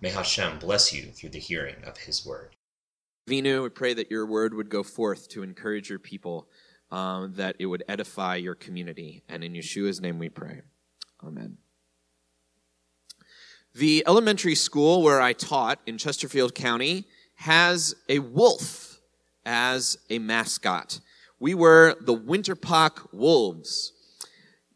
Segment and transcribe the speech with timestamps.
[0.00, 2.56] May Hashem bless you through the hearing of His word.
[3.28, 6.48] Vinu, we pray that your word would go forth to encourage your people,
[6.90, 9.22] um, that it would edify your community.
[9.28, 10.62] And in Yeshua's name we pray.
[11.22, 11.58] Amen.
[13.74, 17.04] The elementary school where I taught in Chesterfield County
[17.34, 19.00] has a wolf
[19.44, 21.00] as a mascot.
[21.38, 23.92] We were the Winterpock Wolves.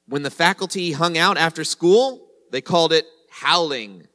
[0.06, 4.06] When the faculty hung out after school, they called it howling.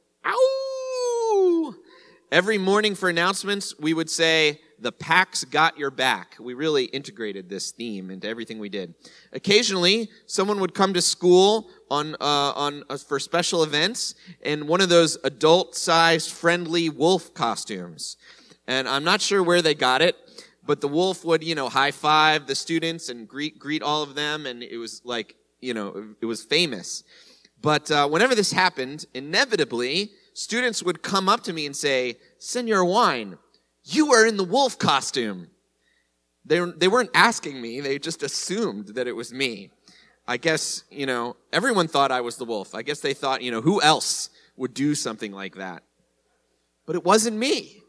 [2.30, 6.36] Every morning for announcements, we would say, The pack's got your back.
[6.38, 8.96] We really integrated this theme into everything we did.
[9.32, 14.82] Occasionally, someone would come to school on, uh, on, uh, for special events in one
[14.82, 18.18] of those adult sized friendly wolf costumes.
[18.68, 20.18] And I'm not sure where they got it,
[20.66, 24.16] but the wolf would, you know, high five the students and greet, greet all of
[24.16, 24.46] them.
[24.46, 27.06] And it was like, you know, it was famous.
[27.62, 32.86] But uh, whenever this happened, inevitably, students would come up to me and say, Senor
[32.86, 33.40] Wine,
[33.84, 35.48] you are in the wolf costume.
[36.46, 39.72] They, they weren't asking me, they just assumed that it was me.
[40.28, 42.76] I guess, you know, everyone thought I was the wolf.
[42.76, 45.82] I guess they thought, you know, who else would do something like that?
[46.86, 47.82] But it wasn't me.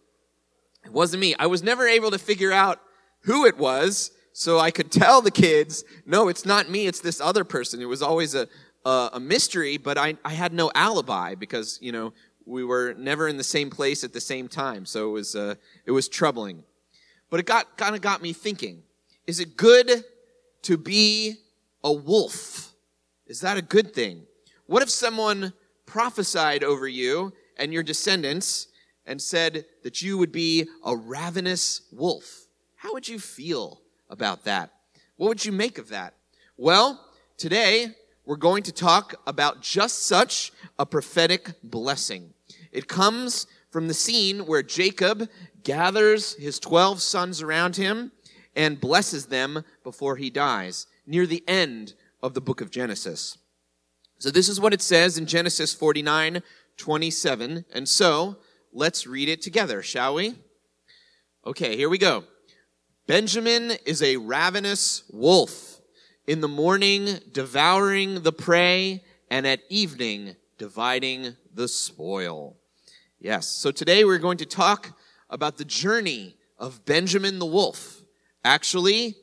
[0.86, 1.34] It wasn't me.
[1.38, 2.80] I was never able to figure out
[3.24, 7.20] who it was, so I could tell the kids, no, it's not me, it's this
[7.20, 7.82] other person.
[7.82, 8.48] It was always a,
[8.86, 12.12] a, a mystery, but I, I had no alibi because, you know,
[12.48, 15.54] we were never in the same place at the same time, so it was uh,
[15.84, 16.64] it was troubling.
[17.30, 18.82] But it got kind of got me thinking:
[19.26, 20.04] Is it good
[20.62, 21.36] to be
[21.84, 22.72] a wolf?
[23.26, 24.22] Is that a good thing?
[24.66, 25.52] What if someone
[25.84, 28.68] prophesied over you and your descendants
[29.06, 32.46] and said that you would be a ravenous wolf?
[32.76, 34.70] How would you feel about that?
[35.16, 36.14] What would you make of that?
[36.56, 37.04] Well,
[37.36, 37.94] today
[38.24, 42.32] we're going to talk about just such a prophetic blessing.
[42.78, 45.28] It comes from the scene where Jacob
[45.64, 48.12] gathers his 12 sons around him
[48.54, 53.36] and blesses them before he dies, near the end of the book of Genesis.
[54.20, 56.40] So this is what it says in Genesis 49,
[56.76, 57.64] 27.
[57.72, 58.36] And so
[58.72, 60.36] let's read it together, shall we?
[61.44, 62.22] Okay, here we go.
[63.08, 65.80] Benjamin is a ravenous wolf,
[66.28, 72.54] in the morning devouring the prey, and at evening dividing the spoil.
[73.20, 74.96] Yes, so today we're going to talk
[75.28, 78.04] about the journey of Benjamin the wolf.
[78.44, 79.16] Actually,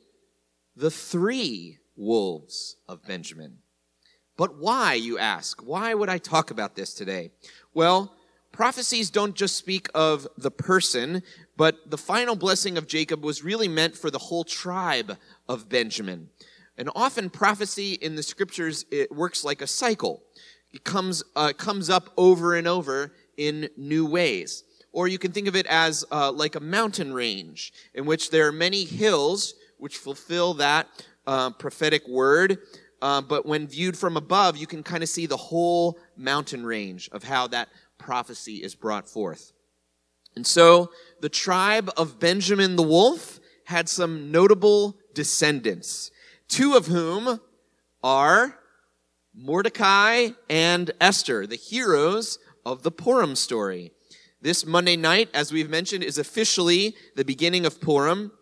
[0.76, 3.56] the three wolves of Benjamin.
[4.36, 5.62] But why, you ask?
[5.62, 7.30] Why would I talk about this today?
[7.72, 8.14] Well,
[8.52, 11.22] prophecies don't just speak of the person,
[11.56, 15.16] but the final blessing of Jacob was really meant for the whole tribe
[15.48, 16.28] of Benjamin.
[16.76, 20.22] And often prophecy in the scriptures, it works like a cycle.
[20.70, 24.64] It comes, uh, comes up over and over in new ways.
[24.92, 28.46] Or you can think of it as uh, like a mountain range in which there
[28.48, 30.88] are many hills which fulfill that
[31.26, 32.58] uh, prophetic word.
[33.02, 37.10] Uh, but when viewed from above, you can kind of see the whole mountain range
[37.12, 39.52] of how that prophecy is brought forth.
[40.34, 46.10] And so the tribe of Benjamin the wolf had some notable descendants,
[46.48, 47.40] two of whom
[48.02, 48.58] are
[49.34, 53.92] Mordecai and Esther, the heroes of the Purim story.
[54.42, 58.32] This Monday night, as we've mentioned, is officially the beginning of Purim,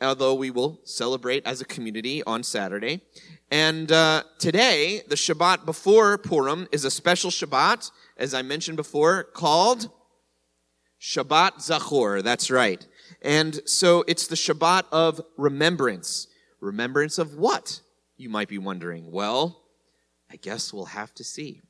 [0.00, 3.02] although we will celebrate as a community on Saturday.
[3.50, 9.24] And uh, today, the Shabbat before Purim is a special Shabbat, as I mentioned before,
[9.24, 9.90] called
[11.00, 12.22] Shabbat Zachor.
[12.22, 12.86] That's right.
[13.20, 16.28] And so it's the Shabbat of remembrance.
[16.60, 17.80] Remembrance of what?
[18.16, 19.10] You might be wondering.
[19.10, 19.64] Well,
[20.30, 21.62] I guess we'll have to see.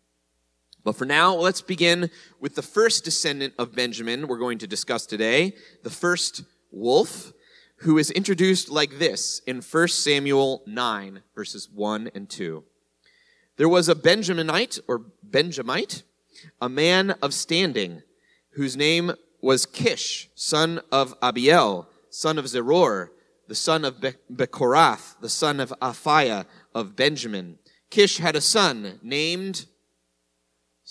[0.84, 5.06] But for now, let's begin with the first descendant of Benjamin we're going to discuss
[5.06, 6.42] today, the first
[6.72, 7.32] wolf,
[7.76, 12.64] who is introduced like this in 1 Samuel 9, verses 1 and 2.
[13.56, 16.02] There was a Benjaminite, or Benjamite,
[16.60, 18.02] a man of standing,
[18.50, 23.08] whose name was Kish, son of Abiel, son of Zeror,
[23.48, 27.58] the son of Be- Bechorath, the son of Aphiah of Benjamin.
[27.90, 29.66] Kish had a son named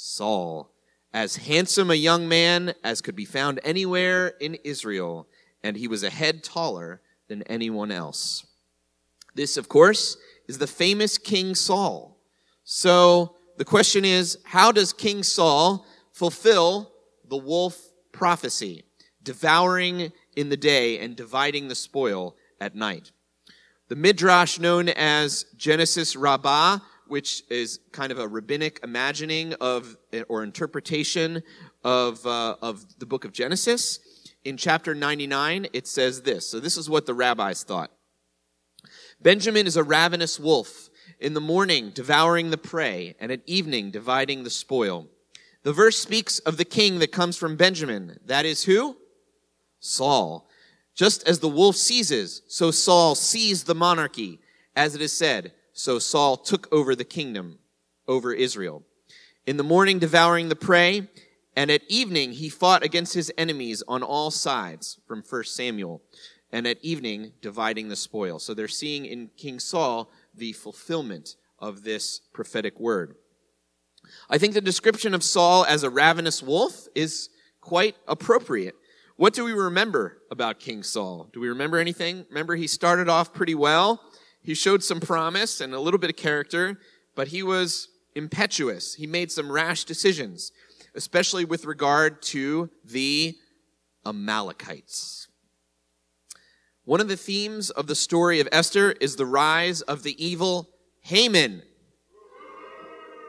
[0.03, 0.71] Saul.
[1.13, 5.27] as handsome a young man as could be found anywhere in Israel,
[5.63, 8.45] and he was a head taller than anyone else.
[9.36, 10.18] This, of course,
[10.48, 12.18] is the famous King Saul.
[12.63, 16.94] So the question is, how does King Saul fulfill
[17.27, 18.83] the wolf prophecy,
[19.21, 23.12] devouring in the day and dividing the spoil at night?
[23.89, 26.80] The midrash known as Genesis Rabbah
[27.12, 29.98] which is kind of a rabbinic imagining of
[30.30, 31.44] or interpretation
[31.84, 34.00] of, uh, of the book of Genesis.
[34.46, 36.48] In chapter 99, it says this.
[36.48, 37.92] So, this is what the rabbis thought
[39.22, 44.44] Benjamin is a ravenous wolf, in the morning devouring the prey, and at evening dividing
[44.44, 45.08] the spoil.
[45.63, 48.19] The verse speaks of the king that comes from Benjamin.
[48.25, 48.96] That is who?
[49.81, 50.48] Saul.
[50.96, 54.40] Just as the wolf seizes, so Saul seized the monarchy,
[54.78, 57.57] as it is said, so Saul took over the kingdom
[58.07, 58.83] over Israel.
[59.48, 61.10] In the morning, devouring the prey,
[61.56, 66.04] and at evening, he fought against his enemies on all sides, from 1 Samuel.
[66.51, 68.38] And at evening, dividing the spoil.
[68.38, 73.16] So they're seeing in King Saul the fulfillment of this prophetic word.
[74.30, 77.30] I think the description of Saul as a ravenous wolf is
[77.60, 78.75] quite appropriate.
[79.16, 81.30] What do we remember about King Saul?
[81.34, 82.27] Do we remember anything?
[82.30, 84.00] Remember, he started off pretty well
[84.43, 86.79] he showed some promise and a little bit of character,
[87.15, 88.95] but he was impetuous.
[88.95, 90.51] He made some rash decisions,
[90.95, 93.35] especially with regard to the
[94.05, 95.27] Amalekites.
[96.83, 100.69] One of the themes of the story of Esther is the rise of the evil
[101.01, 101.61] Haman.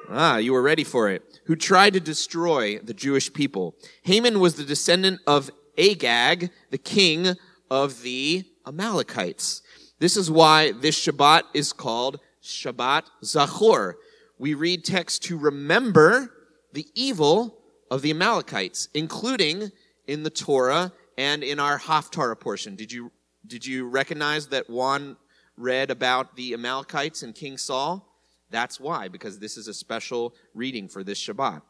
[0.08, 1.22] Ah, you were ready for it.
[1.46, 3.76] Who tried to destroy the Jewish people.
[4.04, 7.34] Haman was the descendant of Agag, the king
[7.70, 9.62] of the Amalekites.
[10.02, 13.94] This is why this Shabbat is called Shabbat Zachor.
[14.37, 16.34] We read text to remember
[16.72, 19.70] the evil of the Amalekites, including
[20.08, 22.75] in the Torah and in our Haftarah portion.
[22.75, 23.12] Did you,
[23.46, 25.19] did you recognize that Juan
[25.56, 28.05] read about the Amalekites and King Saul?
[28.50, 31.62] That's why, because this is a special reading for this Shabbat.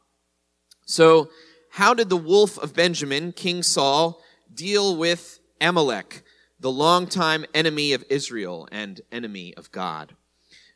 [0.87, 1.28] So,
[1.69, 4.23] how did the wolf of Benjamin, King Saul,
[4.55, 6.23] deal with Amalek?
[6.62, 10.14] The longtime enemy of Israel and enemy of God.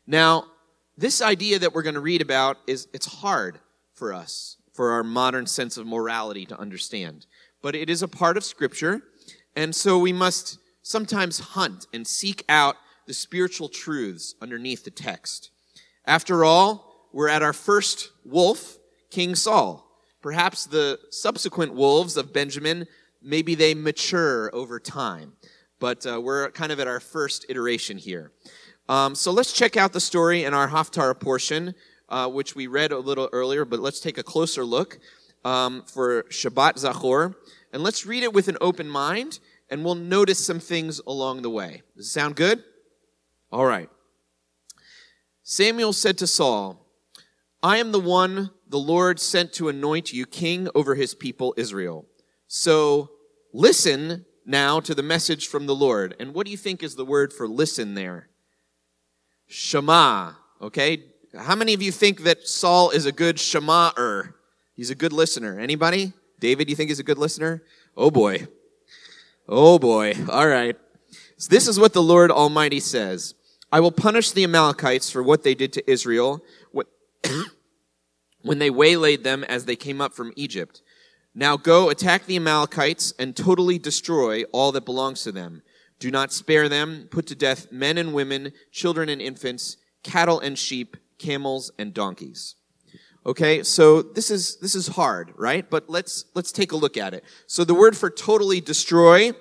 [0.05, 0.47] Now,
[0.97, 3.59] this idea that we're going to read about is it's hard
[3.93, 7.25] for us, for our modern sense of morality to understand.
[7.61, 9.01] But it is a part of scripture,
[9.55, 12.75] and so we must sometimes hunt and seek out
[13.05, 15.51] the spiritual truths underneath the text.
[16.05, 18.77] After all, we're at our first wolf,
[19.09, 19.89] King Saul.
[20.21, 22.87] Perhaps the subsequent wolves of Benjamin,
[23.21, 25.31] maybe they mature over time
[25.79, 28.31] but uh, we're kind of at our first iteration here.
[28.89, 31.75] Um, so let's check out the story in our Haftarah portion,
[32.09, 34.99] uh, which we read a little earlier, but let's take a closer look
[35.43, 37.35] um, for Shabbat Zachor.
[37.73, 39.39] And let's read it with an open mind,
[39.69, 41.83] and we'll notice some things along the way.
[41.95, 42.63] Does it sound good?
[43.51, 43.89] All right.
[45.43, 46.85] Samuel said to Saul,
[47.61, 52.05] I am the one the Lord sent to anoint you king over his people Israel.
[52.47, 53.11] So
[53.53, 56.15] listen now to the message from the Lord.
[56.19, 58.29] And what do you think is the word for listen there?
[59.47, 60.31] Shema.
[60.61, 61.03] Okay?
[61.37, 64.33] How many of you think that Saul is a good Shema'er?
[64.73, 65.59] He's a good listener.
[65.59, 66.13] Anybody?
[66.39, 67.63] David, you think he's a good listener?
[67.95, 68.47] Oh boy.
[69.47, 70.13] Oh boy.
[70.29, 70.77] All right.
[71.37, 73.35] So this is what the Lord Almighty says.
[73.71, 76.41] I will punish the Amalekites for what they did to Israel
[78.41, 80.81] when they waylaid them as they came up from Egypt.
[81.39, 85.61] Now go attack the Amalekites and totally destroy all that belongs to them.
[85.99, 87.07] Do not spare them.
[87.11, 92.55] Put to death men and women, children and infants, cattle and sheep, camels and donkeys.
[93.23, 95.69] Okay, so this is this is hard, right?
[95.69, 97.23] But let's let's take a look at it.
[97.45, 99.33] So the word for totally destroy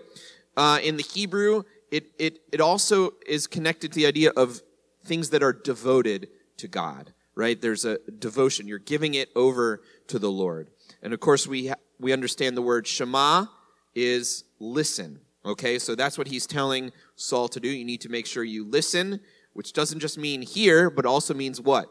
[0.55, 4.61] uh, in the Hebrew, it it it also is connected to the idea of
[5.03, 7.59] things that are devoted to God, right?
[7.59, 8.69] There's a devotion.
[8.69, 10.69] You're giving it over to the Lord.
[11.03, 13.47] And of course, we we understand the word Shema
[13.95, 15.21] is listen.
[15.45, 17.69] Okay, so that's what he's telling Saul to do.
[17.69, 19.21] You need to make sure you listen,
[19.53, 21.89] which doesn't just mean hear, but also means what?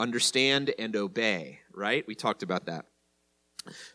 [0.00, 2.04] Understand and obey, right?
[2.06, 2.86] We talked about that.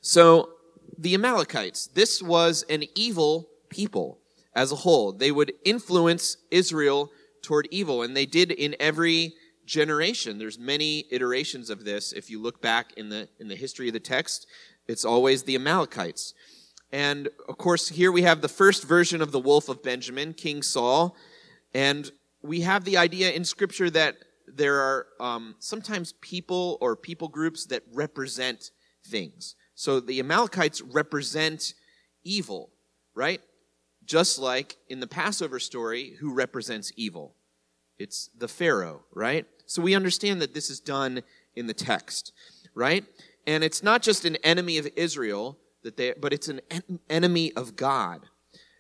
[0.02, 0.52] So,
[0.98, 4.20] the Amalekites, this was an evil people
[4.56, 5.12] as a whole.
[5.12, 7.12] They would influence Israel
[7.42, 9.34] toward evil, and they did in every
[9.68, 10.40] generation.
[10.40, 12.14] There's many iterations of this.
[12.14, 14.48] If you look back in the in the history of the text,
[14.88, 16.34] it's always the Amalekites.
[16.92, 20.64] And of course, here we have the first version of the wolf of Benjamin, King
[20.64, 21.16] Saul,
[21.74, 22.10] and
[22.42, 24.16] we have the idea in scripture that
[24.48, 28.72] there are um, sometimes people or people groups that represent
[29.06, 29.56] things.
[29.76, 31.74] So the Amalekites represent
[32.24, 32.70] evil,
[33.14, 33.42] right?
[34.06, 37.36] Just like in the Passover story, who represents evil?
[38.00, 39.46] It's the Pharaoh, right?
[39.68, 41.22] So we understand that this is done
[41.56, 42.34] in the text,
[42.74, 43.06] right?
[43.46, 47.54] And it's not just an enemy of Israel, that they, but it's an en- enemy
[47.54, 48.26] of God.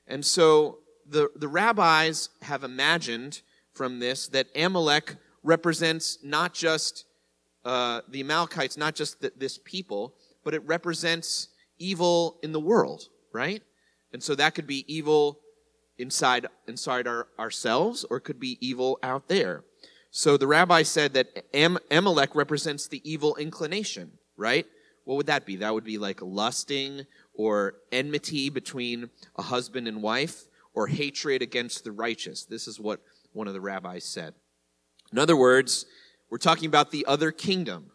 [0.08, 3.41] And so the, the rabbis have imagined
[3.74, 7.06] from this that Amalek represents not just
[7.63, 13.10] uh, the Amalekites, not just the, this people, but it represents evil in the world,
[13.34, 13.62] right?
[14.13, 15.39] And so that could be evil
[15.98, 19.63] inside inside our, ourselves, or it could be evil out there.
[20.18, 24.66] So the rabbi said that Am- Amalek represents the evil inclination, right?
[25.04, 25.58] What would that be?
[25.58, 27.06] That would be like lusting
[27.36, 32.46] or enmity between a husband and wife or hatred against the righteous.
[32.46, 33.00] This is what
[33.34, 34.34] one of the rabbis said.
[35.12, 35.86] In other words,
[36.32, 37.92] we're talking about the other kingdom,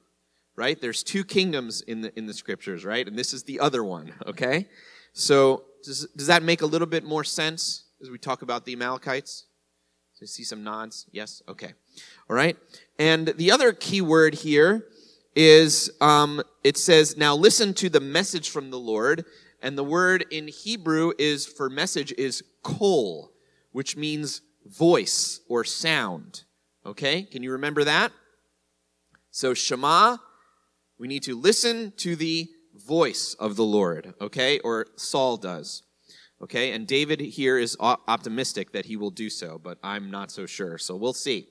[0.55, 0.81] right?
[0.81, 3.05] There's two kingdoms in the in the scriptures, right?
[3.05, 4.69] And this is the other one, okay?
[5.13, 8.75] So does, does that make a little bit more sense as we talk about the
[8.75, 9.47] Amalekites?
[10.23, 11.07] So see some nods?
[11.11, 11.43] Yes?
[11.49, 11.73] Okay.
[12.31, 12.57] All right.
[12.97, 14.87] And the other key word here
[15.35, 19.25] is um, it says, Now listen to the message from the Lord.
[19.61, 23.33] And the word in Hebrew is for message is kol,
[23.73, 26.45] which means voice or sound.
[26.87, 27.25] Okay?
[27.25, 28.13] Can you remember that?
[29.33, 30.19] So Shema,
[31.01, 34.15] we need to listen to the voice of the Lord.
[34.21, 34.61] Okay?
[34.61, 35.83] Or Saul does.
[36.43, 36.73] Okay?
[36.73, 40.79] And David here is optimistic that he will do so, but I'm not so sure.
[40.79, 41.49] So we'll see.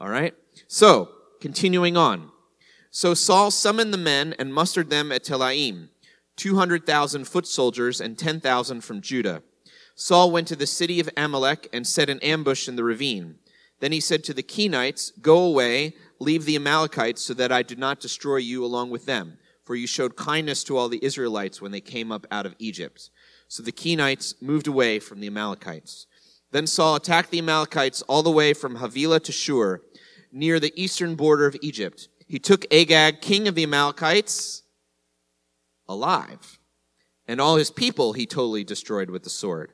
[0.00, 0.34] All right?
[0.66, 2.30] So, continuing on.
[2.90, 5.88] So Saul summoned the men and mustered them at Telaim,
[6.36, 9.42] 200,000 foot soldiers and 10,000 from Judah.
[9.96, 13.36] Saul went to the city of Amalek and set an ambush in the ravine.
[13.80, 17.76] Then he said to the Kenites, Go away, leave the Amalekites, so that I do
[17.76, 21.72] not destroy you along with them, for you showed kindness to all the Israelites when
[21.72, 23.10] they came up out of Egypt.
[23.48, 26.06] So the Kenites moved away from the Amalekites.
[26.50, 29.80] Then Saul attacked the Amalekites all the way from Havilah to Shur,
[30.32, 32.08] near the eastern border of Egypt.
[32.26, 34.62] He took Agag, king of the Amalekites,
[35.88, 36.58] alive.
[37.26, 39.72] And all his people he totally destroyed with the sword.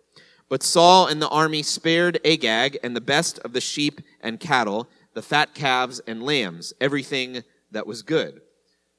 [0.49, 4.89] But Saul and the army spared Agag and the best of the sheep and cattle,
[5.15, 8.41] the fat calves and lambs, everything that was good.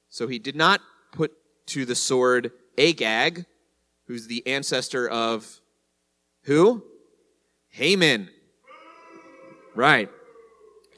[0.10, 1.34] So he did not put
[1.68, 3.46] to the sword Agag,
[4.12, 5.62] who's the ancestor of
[6.44, 6.84] who?
[7.70, 8.30] Haman.
[9.74, 10.10] Right.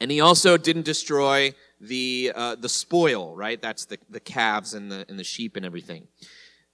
[0.00, 3.62] And he also didn't destroy the uh, the spoil, right?
[3.62, 6.08] That's the, the calves and the and the sheep and everything.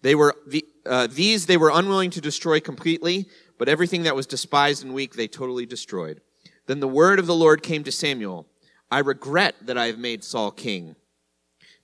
[0.01, 3.29] They were the, uh, these they were unwilling to destroy completely,
[3.59, 6.23] but everything that was despised and weak they totally destroyed.
[6.67, 8.47] Then the word of the Lord came to Samuel:
[8.91, 10.97] I regret that I have made Saul king,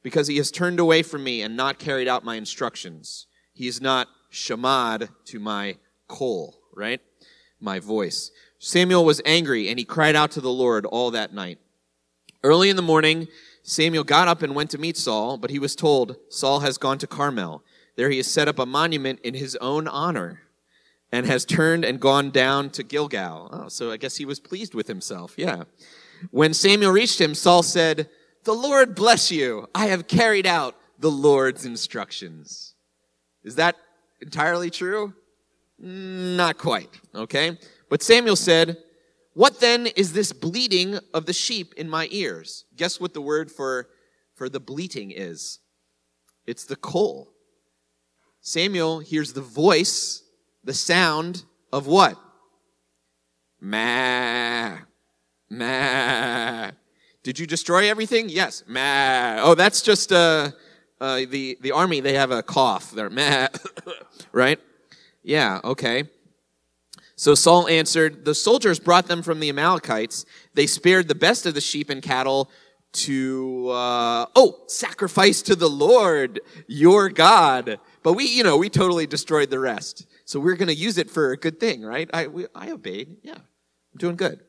[0.03, 3.27] because he has turned away from me and not carried out my instructions.
[3.53, 5.77] He is not shamad to my
[6.09, 7.01] kol, right?
[7.61, 8.31] My voice.
[8.59, 11.59] Samuel was angry and he cried out to the Lord all that night.
[12.43, 13.29] Early in the morning,
[13.63, 16.99] Samuel got up and went to meet Saul, but he was told, Saul has gone
[16.99, 17.65] to Carmel.
[17.97, 20.43] There he has set up a monument in his own honor
[21.11, 23.49] and has turned and gone down to Gilgal.
[23.53, 25.35] Oh, so I guess he was pleased with himself.
[25.37, 25.65] Yeah.
[26.31, 28.09] When Samuel reached him, Saul said,
[28.45, 29.69] The Lord bless you.
[29.75, 32.75] I have carried out the Lord's instructions.
[33.45, 33.77] Is that
[34.21, 35.15] entirely true?
[35.79, 36.89] Not quite.
[37.15, 37.59] Okay.
[37.89, 38.79] But Samuel said,
[39.35, 42.65] what then is this bleating of the sheep in my ears?
[42.75, 43.89] Guess what the word for,
[44.35, 45.59] for the bleating is?
[46.47, 47.33] It's the kol.
[48.41, 50.23] Samuel hears the voice,
[50.65, 52.19] the sound of what?
[53.61, 54.79] Ma.
[55.51, 56.71] Ma.
[57.23, 58.29] Did you destroy everything?
[58.29, 58.63] Yes.
[58.67, 59.39] Ma.
[59.41, 60.53] Oh, that's just uh,
[61.01, 62.01] uh, the, the army.
[62.01, 62.91] They have a cough.
[62.91, 63.59] They're mad,
[64.33, 64.61] right?
[65.23, 66.05] Yeah, okay.
[67.17, 70.27] So Saul answered, The soldiers brought them from the Amalekites.
[70.55, 72.51] They spared the best of the sheep and cattle
[72.93, 77.79] to, uh, oh, sacrifice to the Lord, your God.
[78.03, 80.07] But we, you know, we totally destroyed the rest.
[80.25, 82.09] So we're going to use it for a good thing, right?
[82.13, 83.17] I, we, I obeyed.
[83.23, 84.41] Yeah, I'm doing good.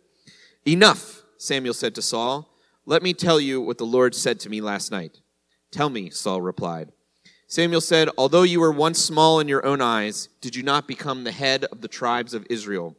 [0.65, 2.49] Enough, Samuel said to Saul.
[2.85, 5.19] Let me tell you what the Lord said to me last night.
[5.71, 6.91] Tell me, Saul replied.
[7.47, 11.23] Samuel said, Although you were once small in your own eyes, did you not become
[11.23, 12.95] the head of the tribes of Israel?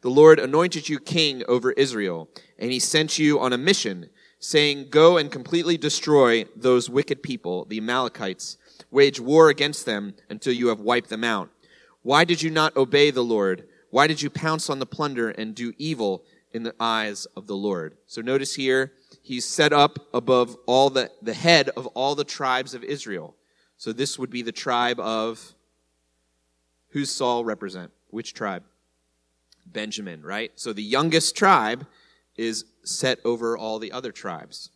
[0.00, 2.28] The Lord anointed you king over Israel,
[2.58, 7.64] and he sent you on a mission, saying, Go and completely destroy those wicked people,
[7.64, 8.58] the Amalekites.
[8.90, 11.48] Wage war against them until you have wiped them out.
[12.02, 13.66] Why did you not obey the Lord?
[13.90, 17.56] Why did you pounce on the plunder and do evil in the eyes of the
[17.56, 17.96] Lord?
[18.06, 18.92] So notice here,
[19.24, 23.34] he's set up above all the, the head of all the tribes of Israel.
[23.78, 25.54] So this would be the tribe of
[26.90, 27.90] who's Saul represent?
[28.10, 28.62] Which tribe?
[29.66, 30.52] Benjamin, right?
[30.56, 31.86] So the youngest tribe
[32.36, 34.70] is set over all the other tribes.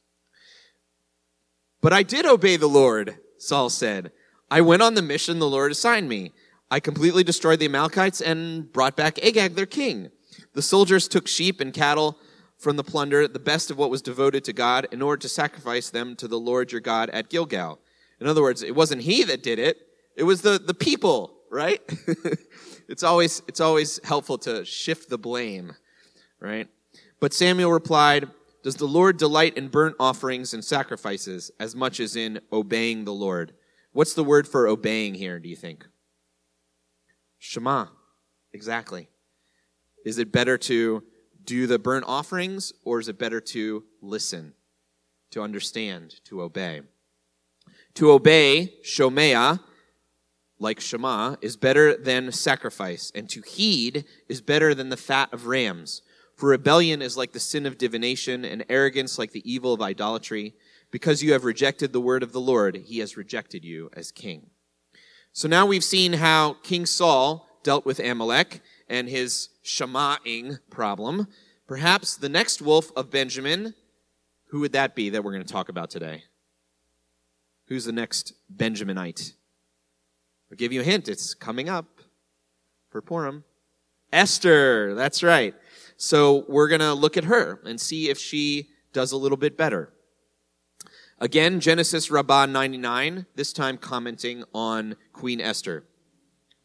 [1.82, 4.12] But I did obey the Lord, Saul said.
[4.50, 6.32] I went on the mission the Lord assigned me.
[6.70, 10.10] I completely destroyed the Amalekites and brought back Agag, their king.
[10.54, 12.18] The soldiers took sheep and cattle
[12.58, 15.90] from the plunder, the best of what was devoted to God, in order to sacrifice
[15.90, 17.78] them to the Lord your God at Gilgal.
[18.20, 19.78] In other words, it wasn't he that did it,
[20.16, 21.80] it was the, the people, right?
[22.88, 25.74] it's always it's always helpful to shift the blame,
[26.40, 26.68] right?
[27.20, 28.28] But Samuel replied,
[28.64, 33.14] Does the Lord delight in burnt offerings and sacrifices as much as in obeying the
[33.14, 33.52] Lord?
[33.92, 35.86] What's the word for obeying here, do you think?
[37.38, 37.86] Shema.
[38.52, 39.08] Exactly.
[40.04, 41.02] Is it better to
[41.48, 44.52] do the burnt offerings or is it better to listen,
[45.30, 46.82] to understand, to obey?
[47.94, 49.58] To obey, shomea,
[50.58, 55.46] like Shema, is better than sacrifice, and to heed is better than the fat of
[55.46, 56.02] rams.
[56.36, 60.54] For rebellion is like the sin of divination, and arrogance like the evil of idolatry.
[60.90, 64.50] Because you have rejected the word of the Lord, he has rejected you as king.
[65.32, 71.28] So now we've seen how King Saul dealt with Amalek and his Shema'ing problem.
[71.66, 73.74] Perhaps the next wolf of Benjamin,
[74.50, 76.24] who would that be that we're going to talk about today?
[77.66, 79.34] Who's the next Benjaminite?
[80.50, 81.08] I'll give you a hint.
[81.08, 82.00] It's coming up
[82.90, 83.44] for Purim.
[84.12, 84.94] Esther.
[84.94, 85.54] That's right.
[85.98, 89.56] So we're going to look at her and see if she does a little bit
[89.56, 89.92] better.
[91.20, 95.84] Again, Genesis Rabbah 99, this time commenting on Queen Esther.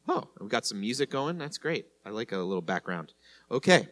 [0.08, 1.38] Oh, we've got some music going.
[1.38, 1.88] That's great.
[2.06, 3.14] I like a little background.
[3.50, 3.88] Okay.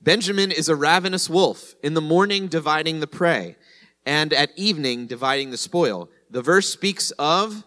[0.00, 3.56] Benjamin is a ravenous wolf, in the morning dividing the prey,
[4.04, 6.10] and at evening dividing the spoil.
[6.28, 7.64] The verse speaks of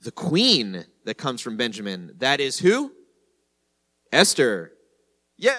[0.00, 2.14] the queen that comes from Benjamin.
[2.18, 2.92] That is who?
[4.12, 4.72] Esther.
[5.36, 5.52] Yay!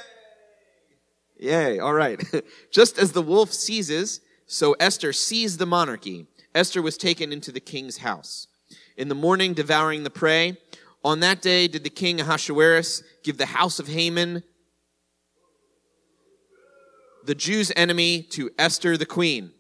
[1.40, 2.22] Yay, all right.
[2.72, 6.28] Just as the wolf seizes, so Esther seized the monarchy.
[6.54, 8.48] Esther was taken into the king's house.
[8.98, 10.58] In the morning, devouring the prey.
[11.04, 14.44] On that day, did the king Ahasuerus give the house of Haman,
[17.26, 19.52] the Jews' enemy, to Esther the queen.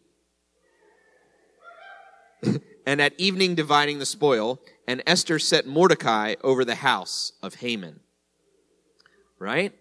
[2.86, 8.00] and at evening, dividing the spoil, and Esther set Mordecai over the house of Haman.
[9.38, 9.74] Right?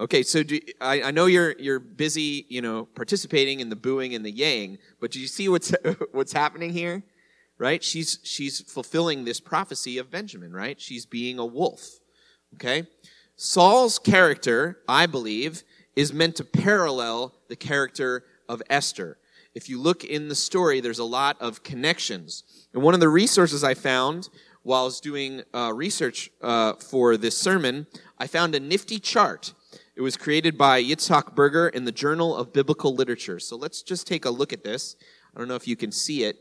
[0.00, 4.14] Okay, so do, I, I, know you're you're busy, you know, participating in the booing
[4.14, 5.74] and the yaying, but do you see what's
[6.12, 7.02] what's happening here?
[7.60, 7.84] Right?
[7.84, 10.80] She's she's fulfilling this prophecy of Benjamin, right?
[10.80, 12.00] She's being a wolf.
[12.54, 12.88] Okay?
[13.36, 15.62] Saul's character, I believe,
[15.94, 19.18] is meant to parallel the character of Esther.
[19.54, 22.44] If you look in the story, there's a lot of connections.
[22.72, 24.28] And one of the resources I found
[24.62, 27.86] while I was doing uh, research uh, for this sermon,
[28.18, 29.52] I found a nifty chart
[30.00, 33.38] it was created by Yitzhak Berger in the Journal of Biblical Literature.
[33.38, 34.96] So let's just take a look at this.
[35.34, 36.38] I don't know if you can see it.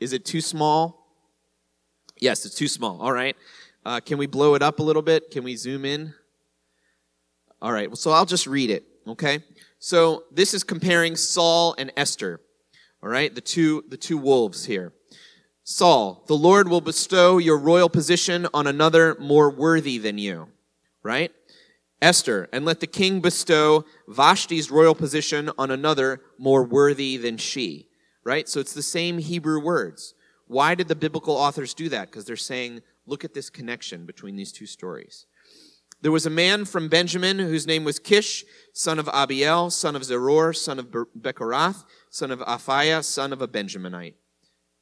[0.00, 1.06] Is it too small?
[2.18, 3.00] Yes, it's too small.
[3.00, 3.36] All right.
[3.84, 5.30] Uh, can we blow it up a little bit?
[5.30, 6.14] Can we zoom in?
[7.60, 7.88] All right.
[7.88, 8.84] Well, so I'll just read it.
[9.06, 9.40] Okay.
[9.78, 12.40] So this is comparing Saul and Esther.
[13.02, 13.34] All right.
[13.34, 14.92] The two, the two wolves here.
[15.62, 20.48] Saul, the Lord will bestow your royal position on another more worthy than you.
[21.02, 21.32] Right?
[22.02, 27.85] Esther, and let the king bestow Vashti's royal position on another more worthy than she.
[28.26, 28.48] Right?
[28.48, 30.14] So it's the same Hebrew words.
[30.48, 32.10] Why did the biblical authors do that?
[32.10, 35.26] Because they're saying, look at this connection between these two stories.
[36.02, 40.02] There was a man from Benjamin whose name was Kish, son of Abiel, son of
[40.02, 40.86] Zeror, son of
[41.16, 44.14] Bechorath, son of Aphiah, son of a Benjaminite.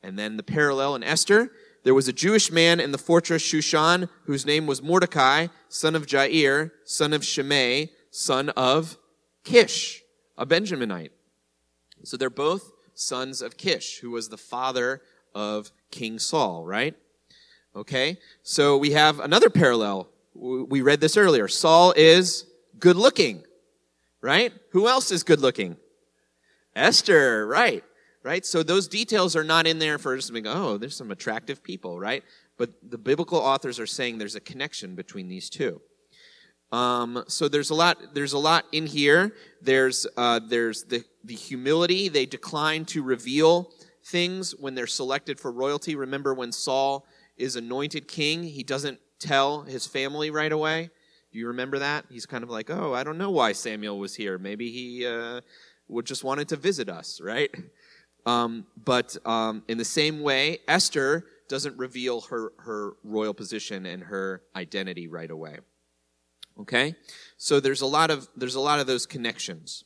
[0.03, 1.51] And then the parallel in Esther,
[1.85, 6.07] there was a Jewish man in the fortress Shushan whose name was Mordecai, son of
[6.07, 8.97] Jair, son of Shimei, son of
[9.45, 10.01] Kish,
[10.39, 11.11] a Benjaminite.
[12.05, 15.03] So they're both sons of Kish, who was the father
[15.35, 16.95] of King Saul, right?
[17.77, 20.09] Okay, so we have another parallel.
[20.35, 21.49] We read this earlier.
[21.49, 22.47] Saul is
[22.79, 23.45] good looking,
[24.21, 24.53] right?
[24.71, 25.77] Who else is good looking?
[26.75, 27.85] Esther, right?
[28.25, 28.45] right?
[28.45, 32.01] So those details are not in there for just being, oh, there's some attractive people,
[32.01, 32.25] right?
[32.57, 35.81] But the biblical authors are saying there's a connection between these two.
[36.73, 38.15] Um, so there's a lot.
[38.15, 39.35] There's a lot in here.
[39.63, 42.09] There's uh, there's the the humility.
[42.09, 43.71] They decline to reveal
[44.05, 45.95] things when they're selected for royalty.
[45.95, 50.91] Remember when Saul is anointed king, he doesn't tell his family right away.
[51.33, 52.05] Do you remember that?
[52.11, 54.39] He's kind of like, oh, I don't know why Samuel was here.
[54.39, 55.41] Maybe he uh,
[55.89, 57.51] would just wanted to visit us, right?
[58.27, 64.03] Um, but um, in the same way, Esther doesn't reveal her, her royal position and
[64.05, 65.59] her identity right away.
[66.61, 66.95] Okay?
[67.37, 69.85] So there's a lot of there's a lot of those connections.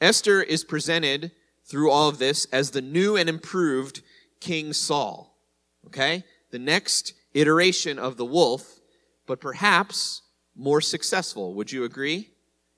[0.00, 1.32] Esther is presented
[1.64, 4.02] through all of this as the new and improved
[4.40, 5.38] King Saul.
[5.86, 6.24] Okay?
[6.50, 8.80] The next iteration of the wolf,
[9.26, 10.22] but perhaps
[10.54, 11.54] more successful.
[11.54, 12.30] Would you agree?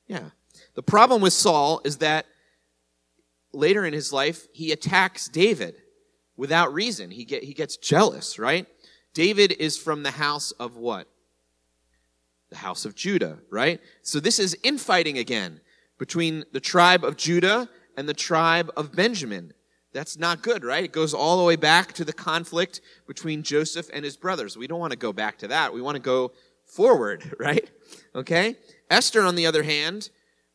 [0.07, 0.31] Yeah.
[0.75, 2.27] The problem with Saul is that
[3.53, 5.77] later in his life, he attacks David
[6.37, 7.11] without reason.
[7.11, 8.67] He, get, he gets jealous, right?
[9.13, 11.09] David is from the house of what?
[12.55, 13.81] The house of Judah, right?
[14.03, 15.61] So this is infighting again
[15.99, 19.53] between the tribe of Judah and the tribe of Benjamin.
[19.93, 20.85] That's not good, right?
[20.85, 24.57] It goes all the way back to the conflict between Joseph and his brothers.
[24.57, 25.75] We don't want to go back to that.
[25.75, 26.31] We want to go
[26.65, 27.69] forward, right?
[28.15, 28.55] Okay?
[28.89, 30.11] Esther, on the other hand,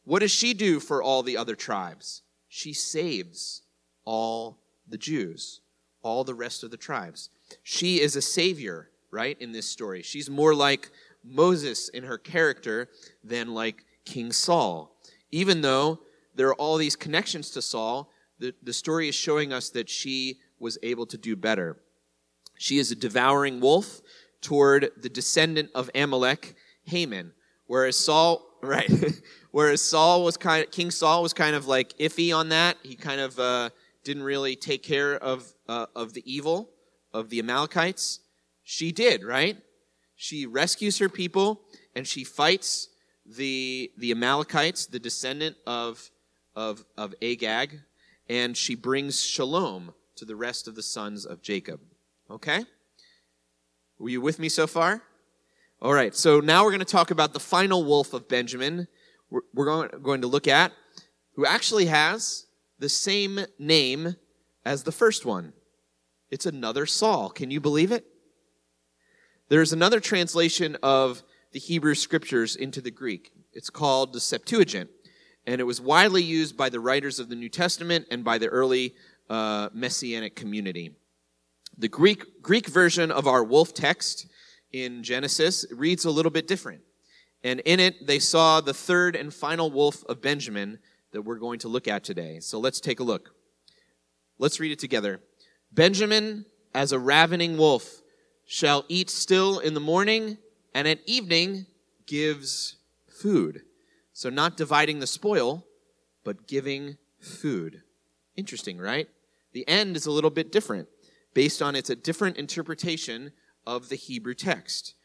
[0.06, 2.22] what does she do for all the other tribes?
[2.48, 3.64] She saves
[4.06, 5.60] all the Jews,
[6.02, 7.30] all the rest of the tribes.
[7.62, 10.02] She is a savior, right, in this story.
[10.02, 10.92] She's more like
[11.24, 12.90] Moses in her character
[13.24, 14.96] than like King Saul.
[15.32, 16.00] Even though
[16.36, 20.40] there are all these connections to Saul, the, the story is showing us that she
[20.60, 21.78] was able to do better.
[22.58, 24.02] She is a devouring wolf
[24.42, 26.56] toward the descendant of Amalek,
[26.86, 27.34] Haman,
[27.68, 28.92] whereas Saul, right,
[29.52, 32.78] whereas Saul was kind of, King Saul was kind of like iffy on that.
[32.84, 33.70] He kind of uh,
[34.04, 36.70] didn't really take care of uh, of the evil
[37.14, 38.20] of the Amalekites.
[38.64, 39.58] She did, right?
[40.22, 41.62] She rescues her people
[41.96, 42.90] and she fights
[43.26, 46.12] the the Amalekites, the descendant of
[46.58, 47.80] of of Agag,
[48.28, 51.80] and she brings shalom to the rest of the sons of Jacob.
[52.30, 52.66] Okay?
[53.98, 55.04] Were you with me so far?
[55.82, 58.90] All right, so now we're going to talk about the final wolf of Benjamin.
[59.30, 60.74] We're, we're going, going to look at
[61.36, 62.46] who actually has
[62.78, 64.18] the same name
[64.66, 65.54] as the first one.
[66.30, 67.30] It's another Saul.
[67.30, 68.06] Can you believe it?
[69.50, 73.32] There's another translation of the Hebrew scriptures into the Greek.
[73.52, 74.90] It's called the Septuagint
[75.50, 78.48] and it was widely used by the writers of the New Testament and by the
[78.48, 78.94] early
[79.32, 80.92] uh, Messianic community.
[81.76, 84.28] The Greek, Greek version of our wolf text
[84.72, 86.82] in Genesis reads a little bit different.
[87.44, 90.78] And in it, they saw the third and final wolf of Benjamin
[91.14, 92.40] that we're going to look at today.
[92.42, 93.34] So let's take a look.
[94.38, 95.20] Let's read it together.
[95.72, 97.99] Benjamin, as a ravening wolf,
[98.52, 100.40] shall eat still in the morning,
[100.74, 101.68] and at evening
[102.08, 103.62] gives food.
[104.12, 105.68] So, not dividing the spoil,
[106.24, 107.84] but giving food.
[108.36, 109.08] Interesting, right?
[109.54, 110.88] The end is a little bit different,
[111.36, 113.34] based on it's a different interpretation
[113.68, 114.96] of the Hebrew text.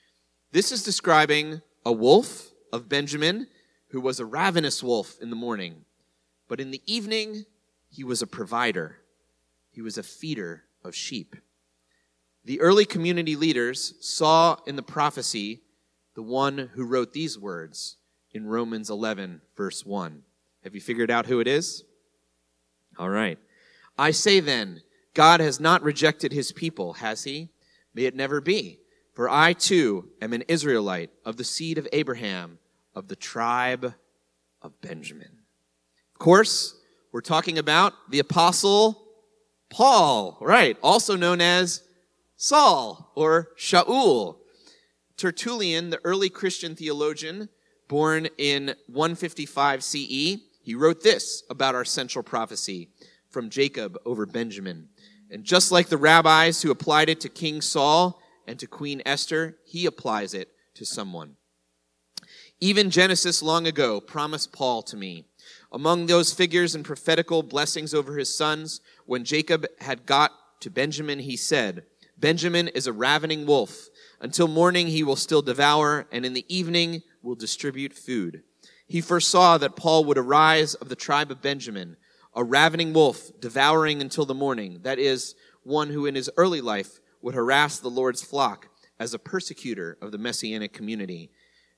[0.52, 3.48] This is describing a wolf of Benjamin
[3.88, 5.84] who was a ravenous wolf in the morning,
[6.48, 7.44] but in the evening,
[7.90, 9.00] he was a provider,
[9.70, 11.36] he was a feeder of sheep.
[12.44, 15.62] The early community leaders saw in the prophecy
[16.14, 17.96] the one who wrote these words
[18.32, 20.22] in Romans 11, verse 1.
[20.62, 21.84] Have you figured out who it is?
[22.98, 23.38] All right.
[23.96, 24.82] I say then,
[25.14, 27.48] God has not rejected his people, has he?
[27.94, 28.80] May it never be.
[29.14, 32.58] For I too am an Israelite of the seed of Abraham,
[32.94, 33.94] of the tribe
[34.60, 35.38] of Benjamin.
[36.14, 36.74] Of course,
[37.12, 39.00] we're talking about the apostle
[39.70, 40.76] Paul, right?
[40.82, 41.82] Also known as
[42.36, 44.36] Saul or Shaul.
[45.16, 47.48] Tertullian, the early Christian theologian,
[47.88, 52.88] born in 155 CE, he wrote this about our central prophecy
[53.28, 54.88] from Jacob over Benjamin.
[55.30, 59.56] And just like the rabbis who applied it to King Saul and to Queen Esther,
[59.64, 61.36] he applies it to someone.
[62.60, 65.26] Even Genesis long ago promised Paul to me.
[65.72, 71.18] Among those figures and prophetical blessings over his sons, when Jacob had got to Benjamin,
[71.18, 71.84] he said,
[72.18, 73.88] Benjamin is a ravening wolf.
[74.20, 78.42] Until morning he will still devour, and in the evening will distribute food.
[78.86, 81.96] He foresaw that Paul would arise of the tribe of Benjamin,
[82.34, 84.80] a ravening wolf, devouring until the morning.
[84.82, 89.18] That is, one who in his early life would harass the Lord's flock as a
[89.18, 91.30] persecutor of the messianic community.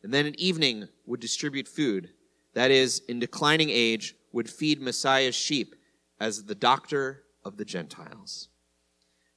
[0.02, 2.10] And then at evening would distribute food.
[2.54, 5.74] That is, in declining age, would feed Messiah's sheep
[6.20, 8.48] as the doctor of the Gentiles.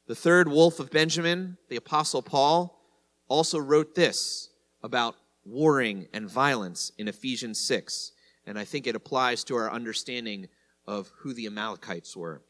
[0.09, 2.81] The third wolf of Benjamin, the apostle Paul,
[3.27, 4.49] also wrote this
[4.81, 8.13] about warring and violence in Ephesians 6.
[8.47, 10.47] And I think it applies to our understanding
[10.87, 12.41] of who the Amalekites were.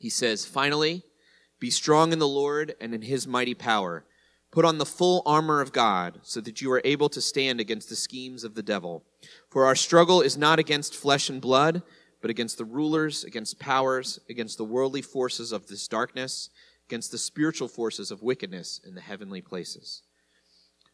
[0.00, 1.04] He says, Finally,
[1.60, 4.04] be strong in the Lord and in his mighty power.
[4.50, 7.88] Put on the full armor of God so that you are able to stand against
[7.88, 9.04] the schemes of the devil.
[9.48, 11.84] For our struggle is not against flesh and blood
[12.24, 16.48] but against the rulers, against powers, against the worldly forces of this darkness,
[16.88, 20.00] against the spiritual forces of wickedness in the heavenly places.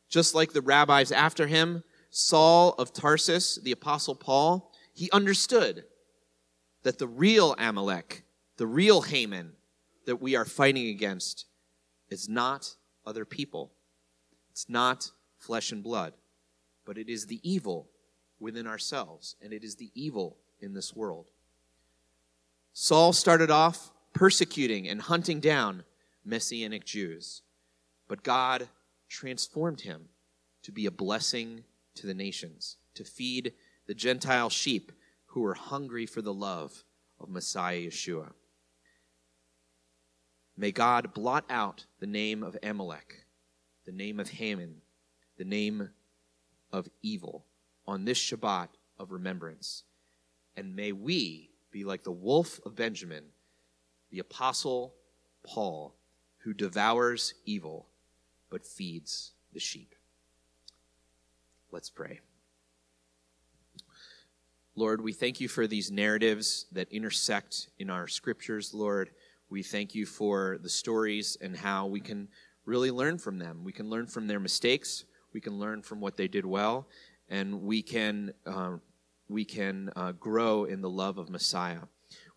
[0.08, 5.84] Just like the rabbis after him, Saul of Tarsus, the apostle Paul, he understood
[6.82, 8.24] that the real Amalek,
[8.56, 9.52] the real Haman
[10.06, 11.46] that we are fighting against
[12.08, 12.74] is not
[13.06, 13.70] other people.
[14.50, 16.12] It's not flesh and blood,
[16.84, 17.88] but it is the evil
[18.40, 21.30] within ourselves, and it is the evil in this world.
[22.72, 25.84] Saul started off persecuting and hunting down
[26.24, 27.42] Messianic Jews,
[28.08, 28.68] but God
[29.08, 30.08] transformed him
[30.62, 31.64] to be a blessing
[31.96, 33.52] to the nations, to feed
[33.86, 34.92] the Gentile sheep
[35.26, 36.84] who were hungry for the love
[37.18, 38.32] of Messiah Yeshua.
[40.56, 43.24] May God blot out the name of Amalek,
[43.86, 44.82] the name of Haman,
[45.38, 45.90] the name
[46.72, 47.46] of evil
[47.86, 48.68] on this Shabbat
[48.98, 49.84] of remembrance.
[50.60, 53.24] And may we be like the wolf of Benjamin,
[54.10, 54.92] the apostle
[55.42, 55.94] Paul,
[56.40, 57.86] who devours evil
[58.50, 59.94] but feeds the sheep.
[61.72, 62.20] Let's pray.
[64.74, 69.12] Lord, we thank you for these narratives that intersect in our scriptures, Lord.
[69.48, 72.28] We thank you for the stories and how we can
[72.66, 73.64] really learn from them.
[73.64, 76.86] We can learn from their mistakes, we can learn from what they did well,
[77.30, 78.76] and we can, uh,
[79.30, 81.82] we can uh, grow in the love of Messiah.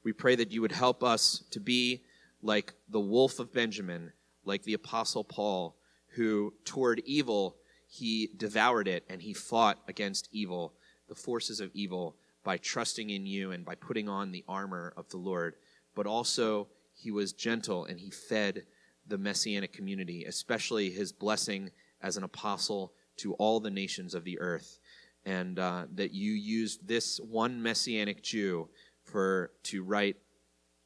[0.04, 2.04] We pray that you would help us to be
[2.42, 4.14] like the wolf of Benjamin,
[4.46, 5.76] like the apostle Paul,
[6.10, 10.74] who toward evil he devoured it and he fought against evil,
[11.08, 15.10] the forces of evil, by trusting in you and by putting on the armor of
[15.10, 15.56] the Lord.
[15.96, 18.66] But also he was gentle and he fed
[19.08, 24.40] the messianic community, especially his blessing as an apostle to all the nations of the
[24.40, 24.80] earth
[25.26, 28.70] and uh, that you used this one messianic Jew
[29.04, 30.18] for to write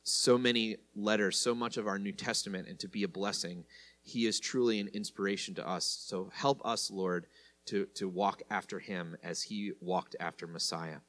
[0.03, 3.65] so many letters, so much of our New Testament, and to be a blessing.
[4.01, 5.85] He is truly an inspiration to us.
[5.85, 7.27] So help us, Lord,
[7.65, 10.99] to, to walk after him as he walked after Messiah.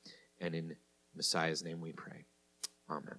[0.40, 0.76] And in
[1.14, 2.24] Messiah's name we pray.
[2.90, 3.18] Amen.